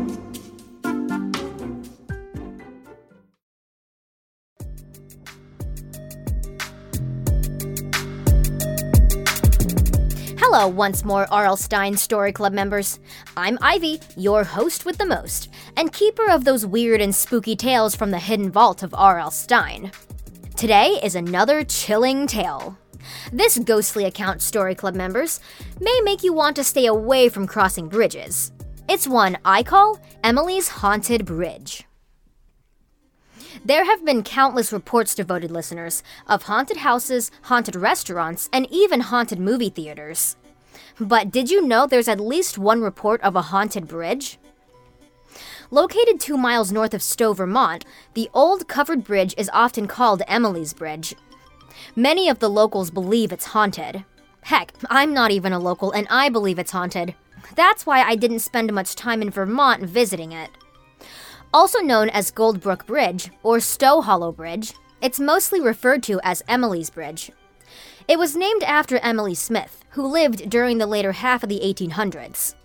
Hello, 10.53 10.67
once 10.67 11.05
more, 11.05 11.25
R.L. 11.31 11.55
Stine 11.55 11.95
Story 11.95 12.33
Club 12.33 12.51
members. 12.51 12.99
I'm 13.37 13.57
Ivy, 13.61 14.01
your 14.17 14.43
host 14.43 14.83
with 14.83 14.97
the 14.97 15.05
most, 15.05 15.47
and 15.77 15.93
keeper 15.93 16.29
of 16.29 16.43
those 16.43 16.65
weird 16.65 16.99
and 16.99 17.15
spooky 17.15 17.55
tales 17.55 17.95
from 17.95 18.11
the 18.11 18.19
hidden 18.19 18.51
vault 18.51 18.83
of 18.83 18.93
R.L. 18.93 19.31
Stine. 19.31 19.93
Today 20.57 20.99
is 21.01 21.15
another 21.15 21.63
chilling 21.63 22.27
tale. 22.27 22.77
This 23.31 23.59
ghostly 23.59 24.03
account, 24.03 24.41
Story 24.41 24.75
Club 24.75 24.93
members, 24.93 25.39
may 25.79 26.01
make 26.03 26.21
you 26.21 26.33
want 26.33 26.57
to 26.57 26.65
stay 26.65 26.85
away 26.85 27.29
from 27.29 27.47
crossing 27.47 27.87
bridges. 27.87 28.51
It's 28.89 29.07
one 29.07 29.37
I 29.45 29.63
call 29.63 30.01
Emily's 30.21 30.67
Haunted 30.67 31.23
Bridge. 31.23 31.85
There 33.63 33.85
have 33.85 34.03
been 34.03 34.23
countless 34.23 34.73
reports, 34.73 35.15
devoted 35.15 35.51
listeners, 35.51 36.03
of 36.27 36.43
haunted 36.43 36.77
houses, 36.77 37.31
haunted 37.43 37.75
restaurants, 37.75 38.49
and 38.51 38.67
even 38.69 38.99
haunted 38.99 39.39
movie 39.39 39.69
theaters. 39.69 40.35
But 40.99 41.31
did 41.31 41.49
you 41.49 41.65
know 41.65 41.87
there's 41.87 42.07
at 42.07 42.19
least 42.19 42.57
one 42.57 42.81
report 42.81 43.21
of 43.21 43.35
a 43.35 43.41
haunted 43.43 43.87
bridge? 43.87 44.37
Located 45.69 46.19
two 46.19 46.37
miles 46.37 46.71
north 46.71 46.93
of 46.93 47.01
Stowe, 47.01 47.33
Vermont, 47.33 47.85
the 48.13 48.29
old 48.33 48.67
covered 48.67 49.03
bridge 49.03 49.33
is 49.37 49.49
often 49.53 49.87
called 49.87 50.21
Emily's 50.27 50.73
Bridge. 50.73 51.15
Many 51.95 52.27
of 52.27 52.39
the 52.39 52.49
locals 52.49 52.91
believe 52.91 53.31
it's 53.31 53.45
haunted. 53.45 54.03
Heck, 54.41 54.73
I'm 54.89 55.13
not 55.13 55.31
even 55.31 55.53
a 55.53 55.59
local 55.59 55.91
and 55.91 56.07
I 56.09 56.29
believe 56.29 56.59
it's 56.59 56.71
haunted. 56.71 57.15
That's 57.55 57.85
why 57.85 58.01
I 58.01 58.15
didn't 58.15 58.39
spend 58.39 58.73
much 58.73 58.95
time 58.95 59.21
in 59.21 59.29
Vermont 59.29 59.83
visiting 59.83 60.31
it. 60.31 60.49
Also 61.53 61.79
known 61.79 62.09
as 62.09 62.31
Goldbrook 62.31 62.85
Bridge 62.85 63.29
or 63.43 63.59
Stowe 63.59 64.01
Hollow 64.01 64.31
Bridge, 64.31 64.73
it's 65.01 65.19
mostly 65.19 65.59
referred 65.59 66.03
to 66.03 66.19
as 66.23 66.43
Emily's 66.47 66.89
Bridge. 66.89 67.31
It 68.07 68.19
was 68.19 68.35
named 68.35 68.63
after 68.63 68.97
Emily 68.97 69.35
Smith, 69.35 69.80
who 69.91 70.07
lived 70.07 70.49
during 70.49 70.77
the 70.77 70.85
later 70.85 71.11
half 71.11 71.43
of 71.43 71.49
the 71.49 71.59
1800s. 71.59 72.55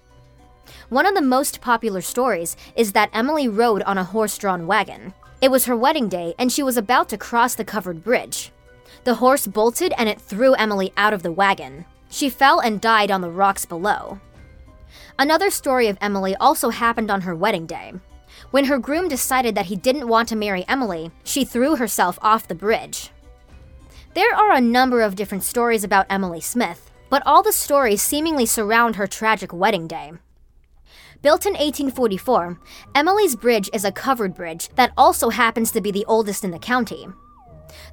One 0.88 1.06
of 1.06 1.14
the 1.14 1.23
most 1.23 1.61
popular 1.61 2.00
stories 2.00 2.56
is 2.76 2.92
that 2.92 3.11
Emily 3.12 3.49
rode 3.49 3.83
on 3.83 3.99
a 3.99 4.04
horse 4.04 4.38
drawn 4.38 4.66
wagon. 4.66 5.14
It 5.40 5.50
was 5.50 5.66
her 5.66 5.76
wedding 5.76 6.09
day, 6.09 6.35
and 6.38 6.50
she 6.50 6.62
was 6.62 6.76
about 6.76 7.09
to 7.11 7.18
cross 7.18 7.54
the 7.54 7.64
covered 7.64 8.02
bridge. 8.02 8.52
The 9.04 9.16
horse 9.16 9.47
bolted 9.47 9.92
and 9.99 10.09
it 10.09 10.21
threw 10.21 10.54
Emily 10.54 10.92
out 10.97 11.12
of 11.12 11.23
the 11.23 11.33
wagon. 11.33 11.85
She 12.09 12.30
fell 12.30 12.61
and 12.61 12.80
died 12.80 13.11
on 13.11 13.21
the 13.21 13.30
rocks 13.30 13.64
below. 13.64 14.21
Another 15.18 15.50
story 15.50 15.88
of 15.88 15.99
Emily 16.00 16.37
also 16.37 16.71
happened 16.71 17.11
on 17.11 17.23
her 17.23 17.35
wedding 17.35 17.66
day. 17.66 17.92
When 18.50 18.66
her 18.66 18.78
groom 18.78 19.09
decided 19.09 19.54
that 19.54 19.66
he 19.66 19.76
didn't 19.76 20.09
want 20.09 20.28
to 20.28 20.37
marry 20.37 20.64
Emily, 20.68 21.11
she 21.25 21.45
threw 21.45 21.76
herself 21.76 22.18
off 22.23 22.49
the 22.49 22.54
bridge. 22.54 23.11
There 24.14 24.35
are 24.35 24.52
a 24.52 24.61
number 24.61 25.02
of 25.02 25.16
different 25.16 25.45
stories 25.45 25.85
about 25.85 26.06
Emily 26.09 26.40
Smith, 26.40 26.86
but 27.09 27.23
all 27.27 27.43
the 27.43 27.53
stories 27.53 28.03
seemingly 28.03 28.47
surround 28.47 28.97
her 28.97 29.07
tragic 29.07 29.53
wedding 29.53 29.87
day. 29.87 30.13
Built 31.23 31.47
in 31.47 31.55
1844, 31.55 32.59
Emily's 32.95 33.37
Bridge 33.37 33.71
is 33.73 33.85
a 33.85 33.93
covered 33.93 34.35
bridge 34.35 34.69
that 34.77 34.93
also 34.97 35.31
happens 35.31 35.73
to 35.73 35.81
be 35.81 35.91
the 35.91 36.05
oldest 36.07 36.45
in 36.45 36.51
the 36.51 36.59
county. 36.59 37.07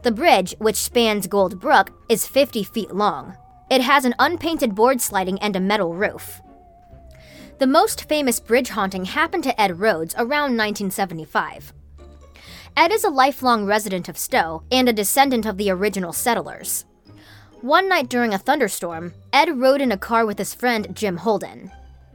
The 0.03 0.12
bridge, 0.12 0.55
which 0.60 0.75
spans 0.75 1.27
Gold 1.27 1.60
Brook, 1.60 1.91
is 2.10 2.27
50 2.27 2.63
feet 2.63 2.93
long. 2.93 3.38
It 3.70 3.82
has 3.82 4.05
an 4.05 4.15
unpainted 4.20 4.75
board 4.75 5.01
sliding 5.01 5.39
and 5.39 5.55
a 5.55 5.60
metal 5.60 5.96
roof. 5.96 6.41
The 7.60 7.67
most 7.67 8.08
famous 8.10 8.39
bridge 8.39 8.70
haunting 8.70 9.05
happened 9.05 9.43
to 9.46 9.62
Ed 9.62 9.79
Rhodes 9.79 10.13
around 10.15 10.58
1975. 10.58 11.74
Ed 12.75 12.91
is 12.91 13.03
a 13.03 13.10
lifelong 13.10 13.65
resident 13.65 14.10
of 14.10 14.17
Stowe 14.17 14.63
and 14.72 14.89
a 14.89 14.93
descendant 14.93 15.46
of 15.46 15.58
the 15.58 15.70
original 15.70 16.12
settlers. 16.12 16.86
One 17.63 17.88
night 17.88 18.10
during 18.10 18.34
a 18.34 18.38
thunderstorm, 18.38 19.13
Ed 19.32 19.58
rode 19.58 19.79
in 19.79 19.93
a 19.93 19.98
car 19.98 20.25
with 20.25 20.38
his 20.38 20.53
friend 20.53 20.93
Jim 20.93 21.15
Holden. 21.15 21.72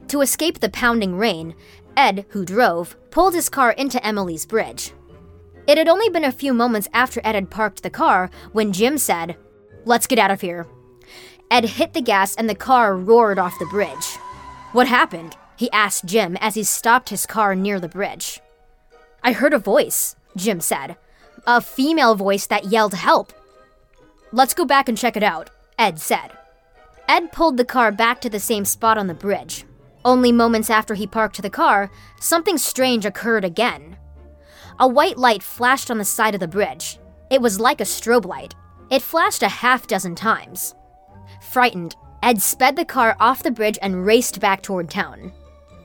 To 0.09 0.21
escape 0.21 0.59
the 0.59 0.69
pounding 0.69 1.17
rain, 1.17 1.55
Ed, 1.97 2.27
who 2.29 2.45
drove, 2.45 2.95
pulled 3.09 3.33
his 3.33 3.49
car 3.49 3.71
into 3.71 4.05
Emily's 4.05 4.45
bridge. 4.45 4.91
It 5.65 5.79
had 5.79 5.87
only 5.87 6.07
been 6.07 6.23
a 6.23 6.31
few 6.31 6.53
moments 6.53 6.87
after 6.93 7.19
Ed 7.23 7.33
had 7.33 7.49
parked 7.49 7.81
the 7.81 7.89
car 7.89 8.29
when 8.51 8.73
Jim 8.73 8.99
said, 8.99 9.37
Let's 9.85 10.05
get 10.05 10.19
out 10.19 10.29
of 10.29 10.41
here. 10.41 10.67
Ed 11.49 11.65
hit 11.65 11.93
the 11.93 12.01
gas 12.01 12.35
and 12.35 12.47
the 12.47 12.53
car 12.53 12.95
roared 12.95 13.39
off 13.39 13.57
the 13.57 13.65
bridge. 13.65 14.17
What 14.71 14.87
happened? 14.87 15.35
He 15.55 15.71
asked 15.71 16.05
Jim 16.05 16.37
as 16.41 16.53
he 16.53 16.63
stopped 16.63 17.09
his 17.09 17.25
car 17.25 17.55
near 17.55 17.79
the 17.79 17.89
bridge. 17.89 18.39
I 19.23 19.31
heard 19.31 19.55
a 19.55 19.57
voice, 19.57 20.15
Jim 20.35 20.59
said. 20.59 20.95
A 21.47 21.59
female 21.59 22.13
voice 22.13 22.45
that 22.45 22.65
yelled 22.65 22.93
help. 22.93 23.33
Let's 24.31 24.53
go 24.53 24.63
back 24.63 24.87
and 24.87 24.97
check 24.97 25.17
it 25.17 25.23
out, 25.23 25.49
Ed 25.77 25.99
said. 25.99 26.31
Ed 27.07 27.31
pulled 27.31 27.57
the 27.57 27.65
car 27.65 27.91
back 27.91 28.21
to 28.21 28.29
the 28.29 28.39
same 28.39 28.63
spot 28.63 28.97
on 28.97 29.07
the 29.07 29.15
bridge. 29.15 29.65
Only 30.05 30.31
moments 30.31 30.69
after 30.69 30.93
he 30.93 31.07
parked 31.07 31.41
the 31.41 31.49
car, 31.49 31.89
something 32.19 32.57
strange 32.57 33.05
occurred 33.05 33.43
again. 33.43 33.97
A 34.79 34.87
white 34.87 35.17
light 35.17 35.41
flashed 35.41 35.89
on 35.89 35.97
the 35.97 36.05
side 36.05 36.35
of 36.35 36.39
the 36.39 36.47
bridge. 36.47 36.99
It 37.31 37.41
was 37.41 37.59
like 37.59 37.81
a 37.81 37.85
strobe 37.85 38.25
light. 38.25 38.53
It 38.91 39.01
flashed 39.01 39.41
a 39.41 39.49
half 39.49 39.87
dozen 39.87 40.15
times. 40.15 40.75
Frightened, 41.41 41.95
Ed 42.21 42.41
sped 42.41 42.75
the 42.75 42.85
car 42.85 43.17
off 43.19 43.43
the 43.43 43.51
bridge 43.51 43.79
and 43.81 44.05
raced 44.05 44.39
back 44.39 44.61
toward 44.61 44.89
town. 44.89 45.31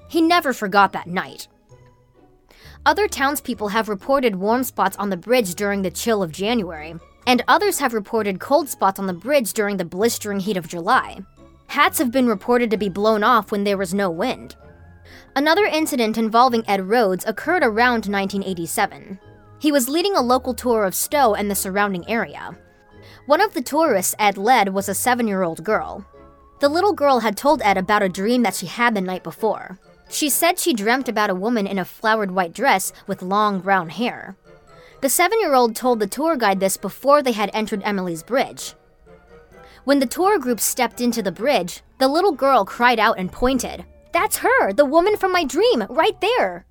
He 0.08 0.20
never 0.20 0.52
forgot 0.52 0.92
that 0.92 1.06
night. 1.06 1.48
Other 2.86 3.08
townspeople 3.08 3.68
have 3.68 3.88
reported 3.88 4.36
warm 4.36 4.62
spots 4.62 4.96
on 4.98 5.08
the 5.08 5.16
bridge 5.16 5.54
during 5.54 5.82
the 5.82 5.90
chill 5.90 6.22
of 6.22 6.32
January, 6.32 6.96
and 7.26 7.42
others 7.48 7.78
have 7.78 7.94
reported 7.94 8.40
cold 8.40 8.68
spots 8.68 8.98
on 8.98 9.06
the 9.06 9.12
bridge 9.12 9.52
during 9.52 9.76
the 9.76 9.84
blistering 9.84 10.40
heat 10.40 10.56
of 10.56 10.68
July. 10.68 11.20
Hats 11.68 11.98
have 11.98 12.10
been 12.10 12.26
reported 12.26 12.70
to 12.70 12.76
be 12.76 12.88
blown 12.88 13.22
off 13.22 13.50
when 13.50 13.64
there 13.64 13.78
was 13.78 13.94
no 13.94 14.10
wind. 14.10 14.56
Another 15.36 15.64
incident 15.64 16.16
involving 16.16 16.68
Ed 16.68 16.88
Rhodes 16.88 17.24
occurred 17.26 17.64
around 17.64 18.06
1987. 18.06 19.18
He 19.58 19.72
was 19.72 19.88
leading 19.88 20.14
a 20.14 20.22
local 20.22 20.54
tour 20.54 20.84
of 20.84 20.94
Stowe 20.94 21.34
and 21.34 21.50
the 21.50 21.54
surrounding 21.54 22.08
area. 22.08 22.56
One 23.26 23.40
of 23.40 23.54
the 23.54 23.62
tourists 23.62 24.14
Ed 24.18 24.36
led 24.36 24.74
was 24.74 24.88
a 24.88 24.94
seven 24.94 25.26
year 25.26 25.42
old 25.42 25.64
girl. 25.64 26.04
The 26.60 26.68
little 26.68 26.92
girl 26.92 27.20
had 27.20 27.36
told 27.36 27.62
Ed 27.62 27.76
about 27.76 28.02
a 28.02 28.08
dream 28.08 28.42
that 28.42 28.54
she 28.54 28.66
had 28.66 28.94
the 28.94 29.00
night 29.00 29.24
before. 29.24 29.78
She 30.08 30.28
said 30.28 30.58
she 30.58 30.74
dreamt 30.74 31.08
about 31.08 31.30
a 31.30 31.34
woman 31.34 31.66
in 31.66 31.78
a 31.78 31.84
flowered 31.84 32.30
white 32.30 32.52
dress 32.52 32.92
with 33.06 33.22
long 33.22 33.60
brown 33.60 33.88
hair. 33.88 34.36
The 35.04 35.10
seven 35.10 35.38
year 35.38 35.52
old 35.52 35.76
told 35.76 36.00
the 36.00 36.06
tour 36.06 36.34
guide 36.34 36.60
this 36.60 36.78
before 36.78 37.22
they 37.22 37.32
had 37.32 37.50
entered 37.52 37.82
Emily's 37.84 38.22
bridge. 38.22 38.72
When 39.84 39.98
the 39.98 40.06
tour 40.06 40.38
group 40.38 40.60
stepped 40.60 40.98
into 40.98 41.22
the 41.22 41.30
bridge, 41.30 41.82
the 41.98 42.08
little 42.08 42.32
girl 42.32 42.64
cried 42.64 42.98
out 42.98 43.18
and 43.18 43.30
pointed. 43.30 43.84
That's 44.14 44.38
her, 44.38 44.72
the 44.72 44.86
woman 44.86 45.18
from 45.18 45.30
my 45.30 45.44
dream, 45.44 45.84
right 45.90 46.18
there. 46.22 46.64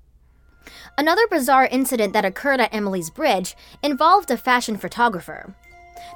Another 0.98 1.28
bizarre 1.28 1.68
incident 1.70 2.12
that 2.12 2.24
occurred 2.24 2.58
at 2.58 2.74
Emily's 2.74 3.08
Bridge 3.08 3.54
involved 3.84 4.32
a 4.32 4.36
fashion 4.36 4.78
photographer. 4.78 5.54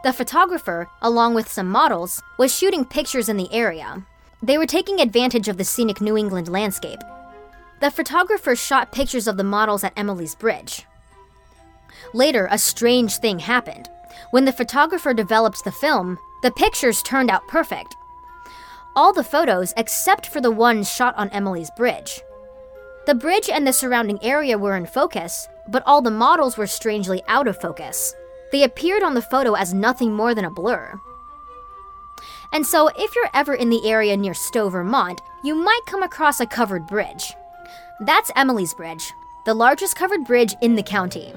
The 0.02 0.12
photographer, 0.12 0.88
along 1.00 1.34
with 1.34 1.48
some 1.48 1.68
models, 1.68 2.20
was 2.36 2.52
shooting 2.52 2.84
pictures 2.84 3.28
in 3.28 3.36
the 3.36 3.52
area. 3.52 4.04
They 4.42 4.58
were 4.58 4.66
taking 4.66 5.00
advantage 5.00 5.46
of 5.46 5.56
the 5.56 5.62
scenic 5.62 6.00
New 6.00 6.16
England 6.16 6.48
landscape. 6.48 6.98
The 7.78 7.92
photographer 7.92 8.56
shot 8.56 8.90
pictures 8.90 9.28
of 9.28 9.36
the 9.36 9.44
models 9.44 9.84
at 9.84 9.92
Emily's 9.96 10.34
Bridge. 10.34 10.84
Later, 12.12 12.48
a 12.50 12.58
strange 12.58 13.16
thing 13.16 13.38
happened. 13.38 13.88
When 14.30 14.44
the 14.44 14.52
photographer 14.52 15.14
developed 15.14 15.64
the 15.64 15.72
film, 15.72 16.18
the 16.42 16.50
pictures 16.50 17.02
turned 17.02 17.30
out 17.30 17.46
perfect. 17.48 17.96
All 18.94 19.12
the 19.12 19.24
photos 19.24 19.72
except 19.76 20.26
for 20.26 20.40
the 20.40 20.50
one 20.50 20.82
shot 20.84 21.16
on 21.16 21.28
Emily's 21.30 21.70
bridge. 21.76 22.20
The 23.06 23.14
bridge 23.14 23.48
and 23.48 23.66
the 23.66 23.72
surrounding 23.72 24.22
area 24.22 24.58
were 24.58 24.76
in 24.76 24.86
focus, 24.86 25.48
but 25.68 25.82
all 25.86 26.02
the 26.02 26.10
models 26.10 26.56
were 26.56 26.66
strangely 26.66 27.22
out 27.28 27.48
of 27.48 27.60
focus. 27.60 28.14
They 28.52 28.64
appeared 28.64 29.02
on 29.02 29.14
the 29.14 29.22
photo 29.22 29.54
as 29.54 29.72
nothing 29.72 30.12
more 30.12 30.34
than 30.34 30.44
a 30.44 30.50
blur. 30.50 31.00
And 32.52 32.66
so, 32.66 32.88
if 32.96 33.14
you're 33.14 33.30
ever 33.34 33.54
in 33.54 33.70
the 33.70 33.88
area 33.88 34.16
near 34.16 34.34
Stowe, 34.34 34.70
Vermont, 34.70 35.20
you 35.42 35.54
might 35.54 35.80
come 35.86 36.02
across 36.02 36.40
a 36.40 36.46
covered 36.46 36.86
bridge. 36.86 37.34
That's 38.00 38.30
Emily's 38.36 38.74
Bridge, 38.74 39.12
the 39.44 39.54
largest 39.54 39.96
covered 39.96 40.24
bridge 40.24 40.54
in 40.62 40.74
the 40.74 40.82
county. 40.82 41.32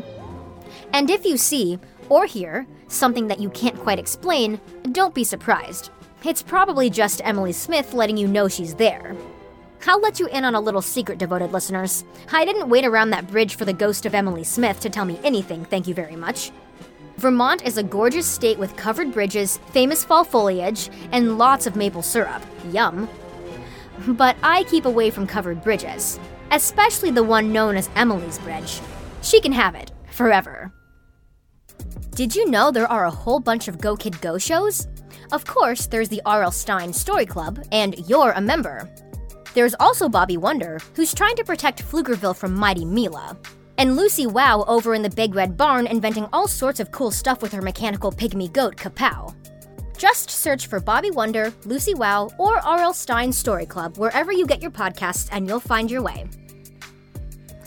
And 0.93 1.09
if 1.09 1.25
you 1.25 1.37
see, 1.37 1.79
or 2.09 2.25
hear, 2.25 2.67
something 2.87 3.27
that 3.27 3.39
you 3.39 3.49
can't 3.49 3.79
quite 3.79 3.99
explain, 3.99 4.59
don't 4.91 5.15
be 5.15 5.23
surprised. 5.23 5.89
It's 6.23 6.43
probably 6.43 6.89
just 6.89 7.21
Emily 7.23 7.51
Smith 7.51 7.93
letting 7.93 8.17
you 8.17 8.27
know 8.27 8.47
she's 8.47 8.75
there. 8.75 9.15
I'll 9.87 9.99
let 9.99 10.19
you 10.19 10.27
in 10.27 10.45
on 10.45 10.53
a 10.53 10.61
little 10.61 10.81
secret, 10.81 11.17
devoted 11.17 11.51
listeners. 11.51 12.03
I 12.31 12.45
didn't 12.45 12.69
wait 12.69 12.85
around 12.85 13.09
that 13.09 13.27
bridge 13.27 13.55
for 13.55 13.65
the 13.65 13.73
ghost 13.73 14.05
of 14.05 14.13
Emily 14.13 14.43
Smith 14.43 14.79
to 14.81 14.89
tell 14.89 15.05
me 15.05 15.19
anything, 15.23 15.65
thank 15.65 15.87
you 15.87 15.95
very 15.95 16.15
much. 16.15 16.51
Vermont 17.17 17.63
is 17.63 17.77
a 17.77 17.83
gorgeous 17.83 18.27
state 18.27 18.59
with 18.59 18.75
covered 18.75 19.11
bridges, 19.11 19.57
famous 19.71 20.03
fall 20.03 20.23
foliage, 20.23 20.89
and 21.11 21.37
lots 21.37 21.65
of 21.65 21.75
maple 21.75 22.01
syrup. 22.01 22.43
Yum. 22.71 23.09
But 24.07 24.35
I 24.43 24.63
keep 24.63 24.85
away 24.85 25.09
from 25.09 25.27
covered 25.27 25.63
bridges, 25.63 26.19
especially 26.51 27.11
the 27.11 27.23
one 27.23 27.53
known 27.53 27.77
as 27.77 27.89
Emily's 27.95 28.39
Bridge. 28.39 28.81
She 29.21 29.39
can 29.39 29.51
have 29.51 29.75
it, 29.75 29.91
forever. 30.11 30.71
Did 32.21 32.35
you 32.35 32.51
know 32.51 32.69
there 32.69 32.85
are 32.87 33.05
a 33.05 33.09
whole 33.09 33.39
bunch 33.39 33.67
of 33.67 33.81
Go 33.81 33.95
Kid 33.95 34.21
Go 34.21 34.37
shows? 34.37 34.87
Of 35.31 35.43
course, 35.43 35.87
there's 35.87 36.07
the 36.07 36.21
R.L. 36.23 36.51
Stine 36.51 36.93
Story 36.93 37.25
Club, 37.25 37.65
and 37.71 37.97
you're 38.07 38.29
a 38.33 38.39
member. 38.39 38.87
There's 39.55 39.73
also 39.79 40.07
Bobby 40.07 40.37
Wonder, 40.37 40.77
who's 40.93 41.15
trying 41.15 41.35
to 41.37 41.43
protect 41.43 41.83
Pflugerville 41.83 42.35
from 42.35 42.53
Mighty 42.53 42.85
Mila. 42.85 43.35
And 43.79 43.95
Lucy 43.95 44.27
Wow 44.27 44.65
over 44.67 44.93
in 44.93 45.01
the 45.01 45.09
Big 45.09 45.33
Red 45.33 45.57
Barn 45.57 45.87
inventing 45.87 46.27
all 46.31 46.47
sorts 46.47 46.79
of 46.79 46.91
cool 46.91 47.09
stuff 47.09 47.41
with 47.41 47.51
her 47.53 47.61
mechanical 47.63 48.11
pygmy 48.11 48.53
goat, 48.53 48.75
Kapow. 48.75 49.33
Just 49.97 50.29
search 50.29 50.67
for 50.67 50.79
Bobby 50.79 51.09
Wonder, 51.09 51.51
Lucy 51.65 51.95
Wow, 51.95 52.29
or 52.37 52.59
R.L. 52.59 52.93
Stine 52.93 53.33
Story 53.33 53.65
Club 53.65 53.97
wherever 53.97 54.31
you 54.31 54.45
get 54.45 54.61
your 54.61 54.69
podcasts 54.69 55.27
and 55.31 55.47
you'll 55.47 55.59
find 55.59 55.89
your 55.89 56.03
way. 56.03 56.27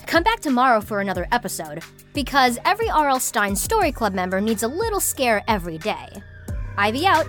Come 0.07 0.23
back 0.23 0.41
tomorrow 0.41 0.81
for 0.81 1.01
another 1.01 1.27
episode, 1.33 1.83
because 2.13 2.59
every 2.65 2.89
R.L. 2.89 3.19
Stine 3.19 3.57
Story 3.57 3.91
Club 3.91 4.15
member 4.15 4.41
needs 4.41 4.63
a 4.63 4.69
little 4.69 5.01
scare 5.01 5.43
every 5.49 5.79
day. 5.79 6.09
Ivy 6.77 7.07
out. 7.07 7.27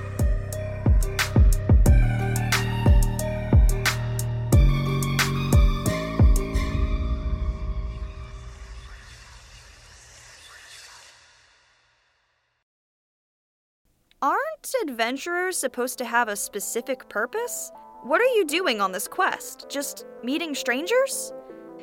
Aren't 14.21 14.75
adventurers 14.83 15.57
supposed 15.57 15.97
to 15.99 16.05
have 16.05 16.27
a 16.27 16.35
specific 16.35 17.09
purpose? 17.09 17.71
What 18.03 18.21
are 18.21 18.35
you 18.35 18.45
doing 18.45 18.81
on 18.81 18.91
this 18.91 19.07
quest? 19.07 19.67
Just 19.69 20.05
meeting 20.23 20.53
strangers? 20.53 21.33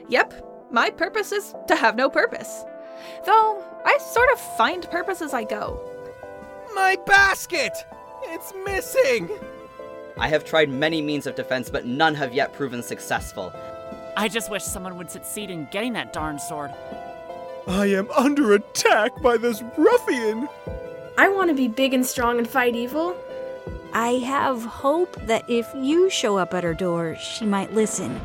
Yep, 0.09 0.51
my 0.72 0.90
purpose 0.90 1.32
is 1.32 1.54
to 1.68 1.76
have 1.76 1.96
no 1.96 2.08
purpose. 2.08 2.64
Though, 3.24 3.62
I 3.85 3.98
sort 3.98 4.32
of 4.32 4.40
find 4.56 4.90
purpose 4.90 5.22
as 5.22 5.35
I 5.35 5.44
go. 5.44 5.80
My 6.74 6.96
basket! 7.06 7.72
It's 8.24 8.52
missing! 8.64 9.30
I 10.18 10.28
have 10.28 10.44
tried 10.44 10.70
many 10.70 11.02
means 11.02 11.26
of 11.26 11.35
defense, 11.35 11.70
but 11.70 11.87
none 11.87 12.14
have 12.14 12.35
yet 12.35 12.52
proven 12.52 12.82
successful. 12.82 13.52
I 14.16 14.28
just 14.28 14.50
wish 14.50 14.62
someone 14.62 14.96
would 14.98 15.11
succeed 15.11 15.50
in 15.50 15.68
getting 15.70 15.92
that 15.94 16.12
darn 16.12 16.38
sword. 16.38 16.70
I 17.66 17.87
am 17.87 18.11
under 18.11 18.54
attack 18.54 19.20
by 19.22 19.37
this 19.37 19.62
ruffian! 19.76 20.48
I 21.18 21.28
want 21.28 21.50
to 21.50 21.54
be 21.54 21.68
big 21.68 21.94
and 21.94 22.04
strong 22.04 22.38
and 22.38 22.48
fight 22.48 22.74
evil. 22.74 23.16
I 23.92 24.12
have 24.24 24.64
hope 24.64 25.14
that 25.26 25.48
if 25.48 25.68
you 25.74 26.08
show 26.08 26.38
up 26.38 26.54
at 26.54 26.64
her 26.64 26.74
door, 26.74 27.16
she 27.16 27.44
might 27.44 27.74
listen. 27.74 28.20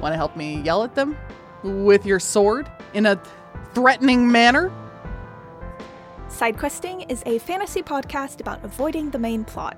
Want 0.00 0.14
to 0.14 0.16
help 0.16 0.36
me 0.36 0.60
yell 0.62 0.82
at 0.82 0.94
them? 0.94 1.16
With 1.62 2.06
your 2.06 2.20
sword? 2.20 2.70
In 2.94 3.06
a 3.06 3.20
threatening 3.74 4.30
manner? 4.30 4.72
Sidequesting 6.28 7.10
is 7.10 7.22
a 7.26 7.38
fantasy 7.40 7.82
podcast 7.82 8.40
about 8.40 8.64
avoiding 8.64 9.10
the 9.10 9.18
main 9.18 9.44
plot. 9.44 9.76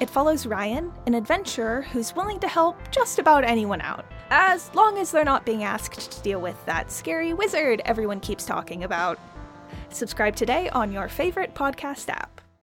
It 0.00 0.08
follows 0.08 0.46
Ryan, 0.46 0.92
an 1.06 1.14
adventurer 1.14 1.82
who's 1.82 2.16
willing 2.16 2.40
to 2.40 2.48
help 2.48 2.78
just 2.90 3.18
about 3.18 3.44
anyone 3.44 3.80
out, 3.80 4.06
as 4.30 4.74
long 4.74 4.98
as 4.98 5.10
they're 5.10 5.24
not 5.24 5.44
being 5.44 5.64
asked 5.64 6.10
to 6.12 6.22
deal 6.22 6.40
with 6.40 6.56
that 6.66 6.90
scary 6.90 7.34
wizard 7.34 7.82
everyone 7.84 8.20
keeps 8.20 8.46
talking 8.46 8.84
about. 8.84 9.18
Subscribe 9.90 10.34
today 10.34 10.68
on 10.70 10.92
your 10.92 11.08
favorite 11.08 11.54
podcast 11.54 12.08
app. 12.08 12.37